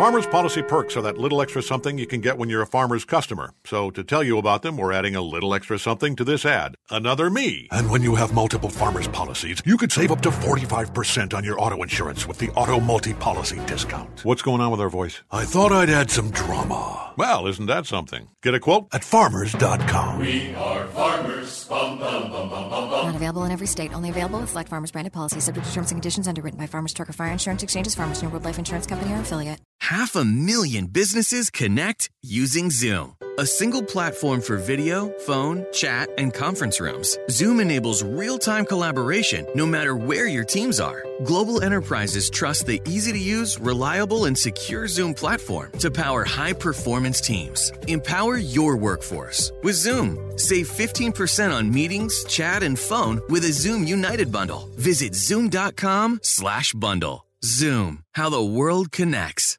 [0.00, 3.04] Farmers Policy perks are that little extra something you can get when you're a farmer's
[3.04, 3.52] customer.
[3.66, 6.74] So to tell you about them, we're adding a little extra something to this ad.
[6.88, 7.68] Another me.
[7.70, 11.60] And when you have multiple farmers policies, you could save up to 45% on your
[11.60, 14.24] auto insurance with the Auto Multi Policy discount.
[14.24, 15.20] What's going on with our voice?
[15.30, 17.12] I thought I'd add some drama.
[17.18, 18.28] Well, isn't that something?
[18.42, 20.18] Get a quote at farmers.com.
[20.18, 21.66] We are farmers.
[21.68, 23.06] Bum, bum, bum, bum, bum, bum.
[23.06, 23.92] Not available in every state.
[23.92, 26.94] Only available with select farmers branded policies subject to terms and conditions underwritten by Farmers
[26.94, 29.60] Truck or Fire Insurance Exchanges, Farmers New World Life Insurance Company or affiliate.
[29.80, 33.16] Half a million businesses connect using Zoom.
[33.38, 37.18] A single platform for video, phone, chat, and conference rooms.
[37.30, 41.04] Zoom enables real time collaboration no matter where your teams are.
[41.24, 46.52] Global enterprises trust the easy to use, reliable, and secure Zoom platform to power high
[46.52, 47.72] performance teams.
[47.88, 50.38] Empower your workforce with Zoom.
[50.38, 54.68] Save 15% on meetings, chat, and phone with a Zoom United bundle.
[54.76, 57.24] Visit zoom.com slash bundle.
[57.42, 59.58] Zoom, how the world connects.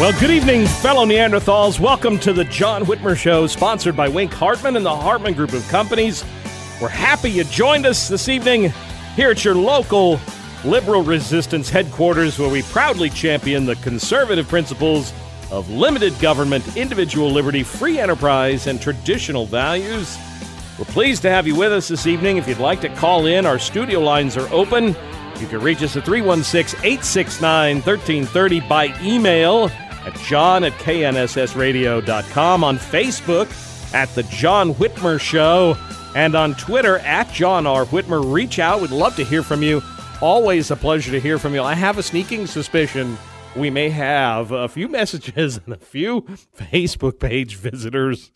[0.00, 1.78] Well, good evening, fellow Neanderthals.
[1.78, 5.66] Welcome to the John Whitmer Show, sponsored by Wink Hartman and the Hartman Group of
[5.68, 6.24] Companies.
[6.82, 8.72] We're happy you joined us this evening
[9.14, 10.18] here at your local
[10.64, 15.12] liberal resistance headquarters, where we proudly champion the conservative principles
[15.52, 20.18] of limited government, individual liberty, free enterprise, and traditional values.
[20.76, 22.36] We're pleased to have you with us this evening.
[22.36, 24.96] If you'd like to call in, our studio lines are open.
[25.38, 29.70] You can reach us at 316 869 1330 by email
[30.04, 35.76] at john at knssradio.com, on Facebook at The John Whitmer Show,
[36.14, 37.84] and on Twitter at John R.
[37.86, 38.32] Whitmer.
[38.32, 38.80] Reach out.
[38.80, 39.82] We'd love to hear from you.
[40.20, 41.62] Always a pleasure to hear from you.
[41.62, 43.16] I have a sneaking suspicion
[43.56, 46.22] we may have a few messages and a few
[46.56, 48.32] Facebook page visitors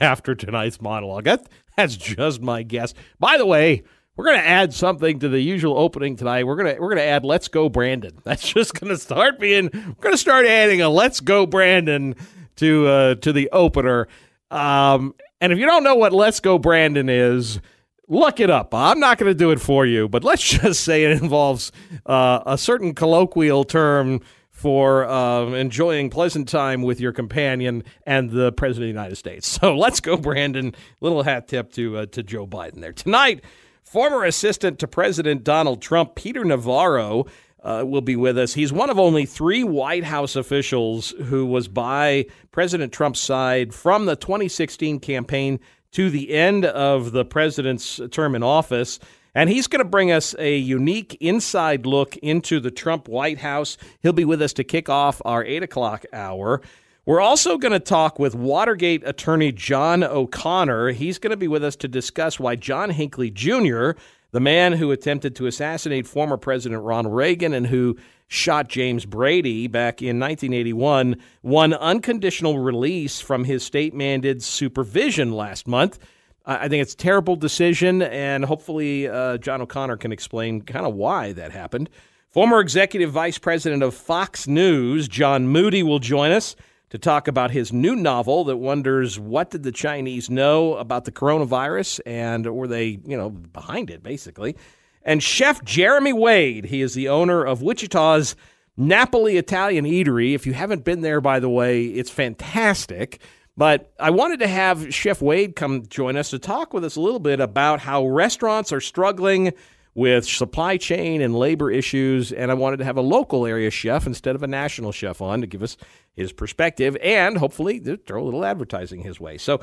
[0.00, 1.24] after tonight's monologue.
[1.24, 2.94] That, that's just my guess.
[3.18, 3.84] By the way,
[4.16, 6.46] we're going to add something to the usual opening tonight.
[6.46, 9.38] We're going to we're going to add "Let's Go Brandon." That's just going to start
[9.38, 9.70] being.
[9.72, 12.16] We're going to start adding a "Let's Go Brandon"
[12.56, 14.08] to uh, to the opener.
[14.50, 17.60] Um, and if you don't know what "Let's Go Brandon" is,
[18.08, 18.74] look it up.
[18.74, 21.72] I'm not going to do it for you, but let's just say it involves
[22.06, 28.50] uh, a certain colloquial term for um, enjoying pleasant time with your companion and the
[28.52, 29.58] president of the United States.
[29.60, 30.74] So let's go, Brandon.
[31.00, 33.44] Little hat tip to uh, to Joe Biden there tonight.
[33.86, 37.26] Former assistant to President Donald Trump, Peter Navarro,
[37.62, 38.54] uh, will be with us.
[38.54, 44.06] He's one of only three White House officials who was by President Trump's side from
[44.06, 45.60] the 2016 campaign
[45.92, 48.98] to the end of the president's term in office.
[49.36, 53.76] And he's going to bring us a unique inside look into the Trump White House.
[54.00, 56.60] He'll be with us to kick off our 8 o'clock hour.
[57.06, 60.90] We're also going to talk with Watergate attorney John O'Connor.
[60.90, 63.92] He's going to be with us to discuss why John Hinckley Jr.,
[64.32, 67.96] the man who attempted to assassinate former President Ronald Reagan and who
[68.26, 75.68] shot James Brady back in 1981, won unconditional release from his state mandated supervision last
[75.68, 76.00] month.
[76.44, 80.94] I think it's a terrible decision, and hopefully, uh, John O'Connor can explain kind of
[80.94, 81.88] why that happened.
[82.30, 86.56] Former executive vice president of Fox News, John Moody, will join us
[86.96, 91.12] to talk about his new novel that wonders what did the Chinese know about the
[91.12, 94.56] coronavirus and were they, you know, behind it basically.
[95.02, 98.34] And chef Jeremy Wade, he is the owner of Wichita's
[98.78, 100.34] Napoli Italian Eatery.
[100.34, 103.20] If you haven't been there by the way, it's fantastic.
[103.58, 107.00] But I wanted to have Chef Wade come join us to talk with us a
[107.00, 109.52] little bit about how restaurants are struggling
[109.96, 112.30] with supply chain and labor issues.
[112.30, 115.40] And I wanted to have a local area chef instead of a national chef on
[115.40, 115.78] to give us
[116.12, 119.38] his perspective and hopefully throw a little advertising his way.
[119.38, 119.58] So,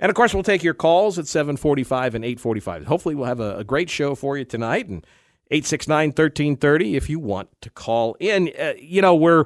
[0.00, 2.86] and of course, we'll take your calls at 745 and 845.
[2.86, 4.88] Hopefully, we'll have a, a great show for you tonight.
[4.88, 5.06] And
[5.50, 8.50] 869 1330 if you want to call in.
[8.58, 9.44] Uh, you know, we're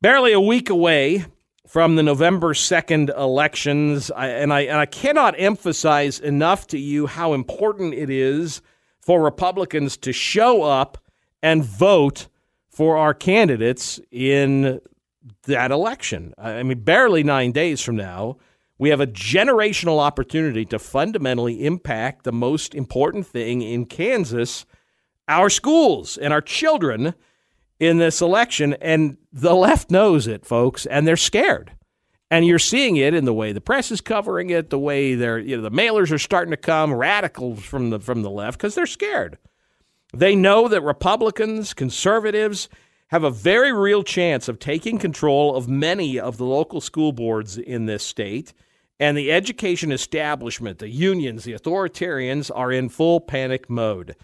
[0.00, 1.26] barely a week away
[1.68, 4.10] from the November 2nd elections.
[4.10, 8.62] I, and, I, and I cannot emphasize enough to you how important it is
[9.02, 10.98] for Republicans to show up
[11.42, 12.28] and vote
[12.70, 14.80] for our candidates in
[15.44, 16.32] that election.
[16.38, 18.38] I mean, barely nine days from now,
[18.78, 24.64] we have a generational opportunity to fundamentally impact the most important thing in Kansas
[25.28, 27.14] our schools and our children
[27.78, 28.74] in this election.
[28.80, 31.72] And the left knows it, folks, and they're scared.
[32.32, 35.38] And you're seeing it in the way the press is covering it, the way they're,
[35.38, 38.74] you know, the mailers are starting to come, radicals from the from the left, because
[38.74, 39.36] they're scared.
[40.14, 42.70] They know that Republicans, conservatives
[43.08, 47.58] have a very real chance of taking control of many of the local school boards
[47.58, 48.54] in this state.
[48.98, 54.16] And the education establishment, the unions, the authoritarians are in full panic mode.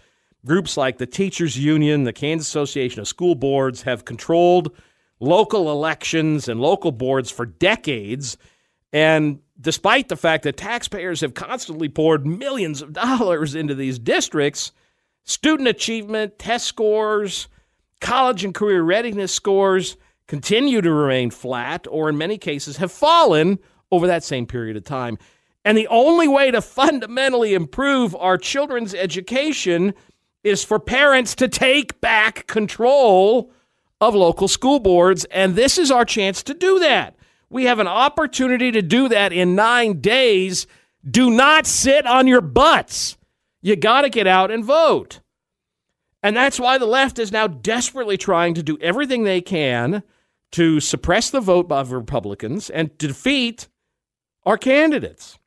[0.43, 4.75] Groups like the Teachers Union, the Kansas Association of School Boards have controlled
[5.19, 8.37] local elections and local boards for decades.
[8.93, 14.71] And despite the fact that taxpayers have constantly poured millions of dollars into these districts,
[15.23, 17.47] student achievement, test scores,
[18.01, 23.59] college and career readiness scores continue to remain flat or in many cases have fallen
[23.91, 25.17] over that same period of time.
[25.65, 29.93] And the only way to fundamentally improve our children's education
[30.43, 33.51] is for parents to take back control
[34.01, 35.25] of local school boards.
[35.25, 37.15] And this is our chance to do that.
[37.49, 40.67] We have an opportunity to do that in nine days.
[41.09, 43.17] Do not sit on your butts.
[43.61, 45.19] You got to get out and vote.
[46.21, 50.03] And that's why the left is now desperately trying to do everything they can
[50.51, 53.67] to suppress the vote of Republicans and defeat
[54.45, 55.37] our candidates.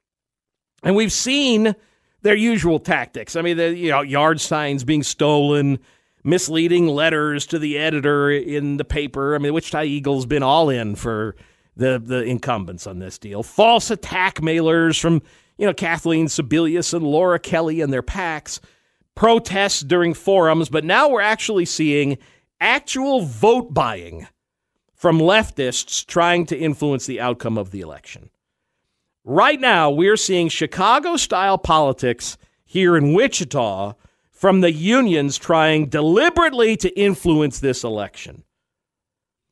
[0.83, 1.75] And we've seen
[2.23, 3.37] their usual tactics.
[3.37, 5.79] I mean, the you know, yard signs being stolen,
[6.25, 9.35] misleading letters to the editor in the paper.
[9.35, 11.37] I mean, Wichita Eagle's been all in for
[11.77, 13.43] the the incumbents on this deal.
[13.43, 15.23] False attack mailers from
[15.59, 18.61] you know Kathleen Sebelius and Laura Kelly and their PACs.
[19.15, 22.17] Protests during forums, but now we're actually seeing
[22.61, 24.27] actual vote buying
[24.95, 28.31] from leftists trying to influence the outcome of the election.
[29.25, 33.93] Right now, we're seeing Chicago style politics here in Wichita
[34.43, 38.43] from the unions trying deliberately to influence this election.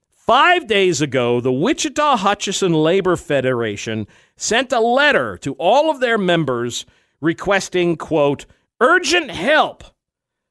[0.09, 6.19] Five days ago, the Wichita Hutchinson Labor Federation sent a letter to all of their
[6.19, 6.87] members
[7.21, 8.47] requesting, quote,
[8.81, 9.85] urgent help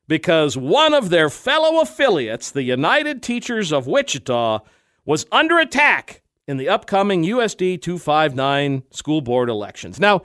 [0.07, 4.59] because one of their fellow affiliates, the United Teachers of Wichita,
[5.03, 9.99] was under attack in the upcoming USD 259 school board elections.
[9.99, 10.21] Now,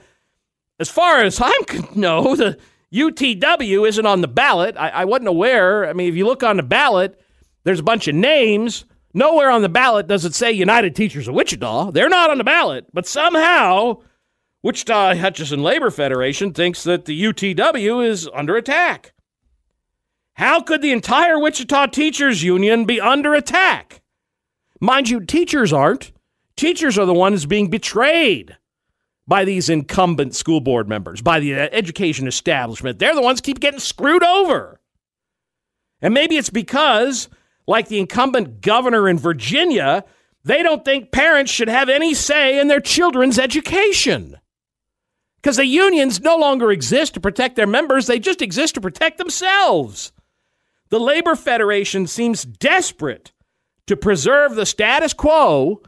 [0.79, 1.53] as far as I
[1.97, 2.59] know, the
[2.95, 4.77] UTW isn't on the ballot.
[4.77, 5.89] I, I wasn't aware.
[5.89, 7.21] I mean, if you look on the ballot,
[7.65, 8.85] there's a bunch of names.
[9.13, 11.91] Nowhere on the ballot does it say United Teachers of Wichita.
[11.91, 14.01] They're not on the ballot, but somehow
[14.63, 19.13] Wichita Hutchinson Labor Federation thinks that the UTW is under attack.
[20.35, 24.03] How could the entire Wichita Teachers Union be under attack?
[24.81, 26.13] Mind you, teachers aren't.
[26.57, 28.57] Teachers are the ones being betrayed
[29.27, 32.99] by these incumbent school board members, by the uh, education establishment.
[32.99, 34.81] They're the ones keep getting screwed over.
[36.01, 37.29] And maybe it's because,
[37.67, 40.05] like the incumbent governor in Virginia,
[40.45, 44.37] they don't think parents should have any say in their children's education.
[45.37, 49.19] Because the unions no longer exist to protect their members, they just exist to protect
[49.19, 50.13] themselves.
[50.91, 53.33] The Labor Federation seems desperate
[53.87, 55.83] to preserve the status quo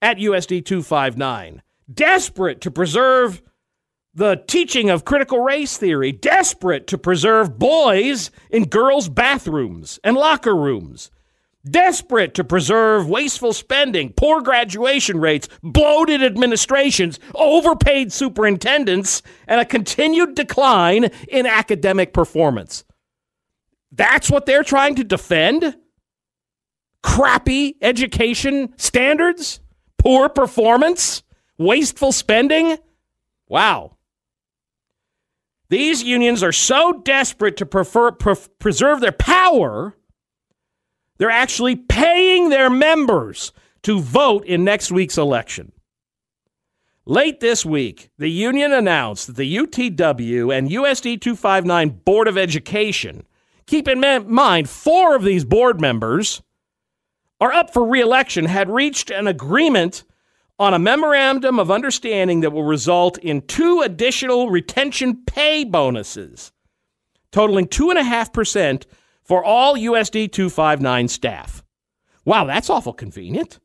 [0.00, 1.62] at USD 259.
[1.92, 3.42] Desperate to preserve
[4.14, 10.54] the teaching of critical race theory, desperate to preserve boys in girls' bathrooms and locker
[10.54, 11.10] rooms,
[11.68, 20.34] desperate to preserve wasteful spending, poor graduation rates, bloated administrations, overpaid superintendents, and a continued
[20.34, 22.84] decline in academic performance.
[23.90, 25.76] That's what they're trying to defend?
[27.02, 29.60] crappy education standards,
[29.98, 31.22] poor performance,
[31.64, 32.78] wasteful spending.
[33.48, 33.96] Wow.
[35.68, 39.96] These unions are so desperate to prefer, pre- preserve their power,
[41.16, 43.52] they're actually paying their members
[43.82, 45.72] to vote in next week's election.
[47.04, 53.24] Late this week, the union announced that the UTW and USD 259 Board of Education,
[53.66, 56.42] keep in mind, four of these board members
[57.40, 60.04] are up for reelection had reached an agreement
[60.58, 66.52] on a memorandum of understanding that will result in two additional retention pay bonuses,
[67.30, 68.84] totaling 2.5%
[69.22, 71.62] for all USD 259 staff.
[72.24, 73.58] Wow, that's awful convenient.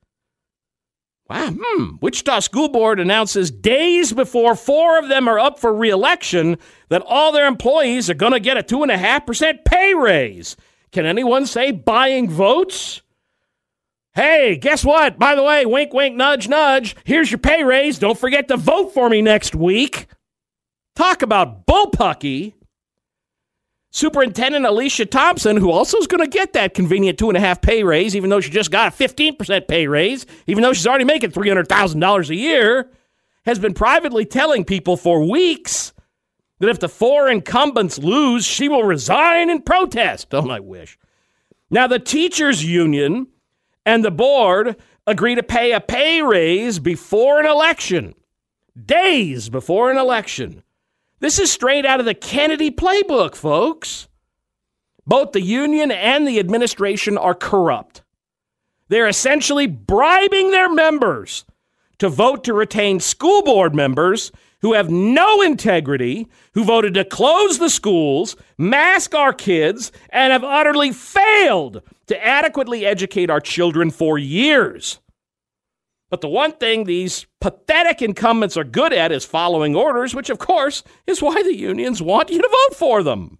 [1.29, 1.95] Wow, hmm.
[2.01, 7.33] Wichita School Board announces days before four of them are up for reelection that all
[7.33, 10.55] their employees are going to get a 2.5% pay raise.
[10.93, 13.01] Can anyone say buying votes?
[14.17, 15.19] Hey, guess what?
[15.19, 16.95] By the way, wink, wink, nudge, nudge.
[17.03, 17.99] Here's your pay raise.
[17.99, 20.07] Don't forget to vote for me next week.
[20.95, 22.55] Talk about bullpucky.
[23.91, 27.61] Superintendent Alicia Thompson, who also is going to get that convenient two and a half
[27.61, 31.05] pay raise, even though she just got a 15% pay raise, even though she's already
[31.05, 32.89] making $300,000 a year,
[33.45, 35.93] has been privately telling people for weeks
[36.57, 40.29] that if the four incumbents lose, she will resign in protest.
[40.31, 40.97] Oh, Don't I wish?
[41.69, 43.27] Now, the teachers' union
[43.87, 44.75] and the board
[45.07, 48.13] agree to pay a pay raise before an election,
[48.85, 50.61] days before an election.
[51.21, 54.09] This is straight out of the Kennedy playbook, folks.
[55.07, 58.03] Both the union and the administration are corrupt.
[58.89, 61.45] They're essentially bribing their members
[61.99, 67.57] to vote to retain school board members who have no integrity, who voted to close
[67.57, 74.17] the schools, mask our kids, and have utterly failed to adequately educate our children for
[74.17, 74.99] years.
[76.09, 80.39] But the one thing these pathetic incumbents are good at is following orders, which, of
[80.39, 83.39] course, is why the unions want you to vote for them.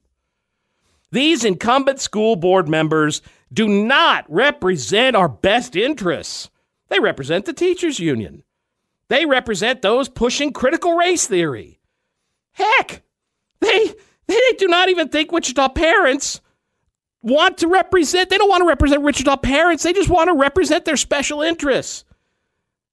[1.12, 3.22] These incumbent school board members
[3.54, 6.50] do not represent our best interests.
[6.90, 8.44] They represent the teachers' union.
[9.08, 11.80] They represent those pushing critical race theory.
[12.52, 13.04] Heck,
[13.62, 13.94] they,
[14.28, 16.42] they do not even think Wichita parents
[17.22, 19.84] want to represent, they don't want to represent Richard Wichita parents.
[19.84, 22.04] They just want to represent their special interests.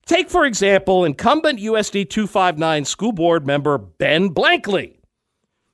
[0.07, 4.99] Take, for example, incumbent USD 259 school board member Ben Blankley.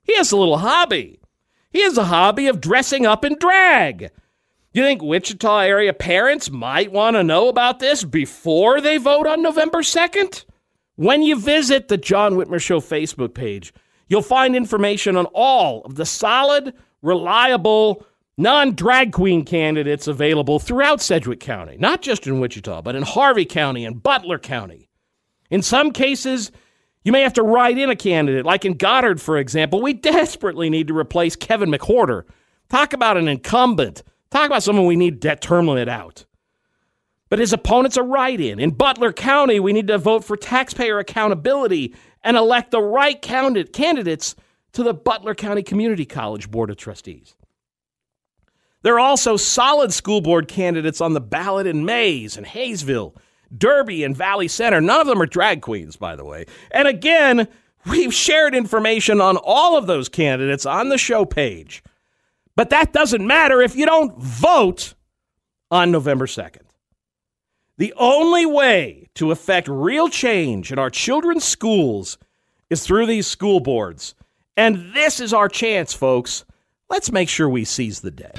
[0.03, 1.21] He has a little hobby.
[1.71, 4.11] He has a hobby of dressing up in drag.
[4.73, 9.43] You think Wichita area parents might want to know about this before they vote on
[9.43, 10.45] November 2nd?
[10.95, 13.73] When you visit the John Whitmer Show Facebook page,
[14.07, 18.07] you'll find information on all of the solid, reliable,
[18.41, 23.45] non drag queen candidates available throughout Sedgwick County, not just in Wichita, but in Harvey
[23.45, 24.89] County and Butler County.
[25.51, 26.51] In some cases,
[27.05, 29.83] you may have to write in a candidate, like in Goddard, for example.
[29.83, 32.25] We desperately need to replace Kevin McWhorter.
[32.69, 34.03] Talk about an incumbent.
[34.31, 36.25] Talk about someone we need to term limit out.
[37.29, 38.59] But his opponent's a write in.
[38.59, 41.95] In Butler County, we need to vote for taxpayer accountability
[42.25, 44.35] and elect the right candidates
[44.73, 47.35] to the Butler County Community College Board of Trustees.
[48.83, 53.15] There are also solid school board candidates on the ballot in Maize and Haysville,
[53.57, 54.81] Derby and Valley Center.
[54.81, 56.47] None of them are drag queens, by the way.
[56.71, 57.49] And again,
[57.87, 61.83] we've shared information on all of those candidates on the show page.
[62.57, 64.95] But that doesn't matter if you don't vote
[65.71, 66.63] on November 2nd.
[67.77, 72.19] The only way to effect real change in our children's schools
[72.69, 74.15] is through these school boards.
[74.57, 76.45] And this is our chance, folks.
[76.91, 78.33] Let's make sure we seize the day.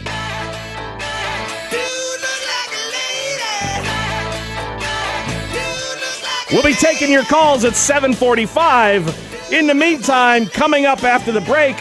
[6.52, 9.54] We'll be taking your calls at 745.
[9.54, 11.78] In the meantime, coming up after the break,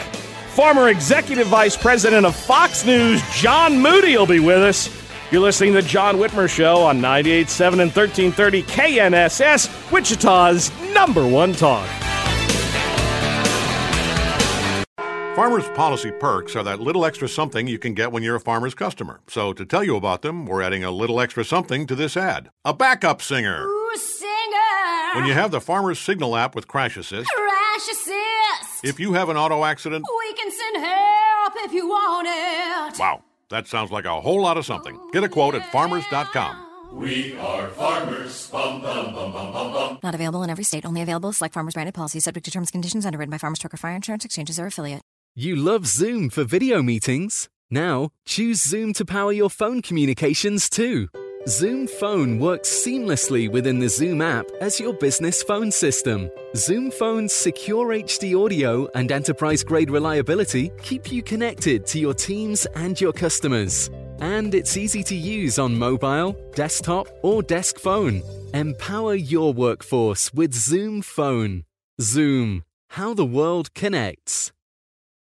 [0.55, 4.89] former executive vice president of Fox News, John Moody, will be with us.
[5.29, 11.51] You're listening to the John Whitmer Show on 98.7 and 1330 KNSS, Wichita's number one
[11.51, 11.87] talk.
[15.35, 18.75] Farmers Policy perks are that little extra something you can get when you're a farmer's
[18.75, 19.19] customer.
[19.27, 22.49] So to tell you about them, we're adding a little extra something to this ad.
[22.63, 23.65] A backup singer.
[23.65, 24.30] Ooh, singer.
[25.13, 28.83] When you have the Farmer's Signal app with Crash Assist, Crash assist.
[28.85, 32.97] if you have an auto accident, we can send help if you want it.
[32.97, 34.97] wow, that sounds like a whole lot of something.
[35.11, 36.67] Get a quote at farmers.com.
[36.93, 38.49] We are farmers.
[38.51, 39.99] Bum, bum, bum, bum, bum, bum.
[40.01, 40.85] Not available in every state.
[40.85, 43.73] Only available select farmers branded policies subject to terms and conditions underwritten by Farmers Truck
[43.73, 45.01] or Fire Insurance Exchanges or affiliate.
[45.35, 47.49] You love Zoom for video meetings.
[47.69, 51.07] Now, choose Zoom to power your phone communications too.
[51.47, 56.29] Zoom Phone works seamlessly within the Zoom app as your business phone system.
[56.55, 62.67] Zoom Phone's secure HD audio and enterprise grade reliability keep you connected to your teams
[62.75, 63.89] and your customers.
[64.19, 68.21] And it's easy to use on mobile, desktop, or desk phone.
[68.53, 71.63] Empower your workforce with Zoom Phone.
[71.99, 74.51] Zoom, how the world connects.